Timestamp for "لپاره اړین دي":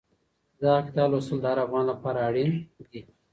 1.91-3.01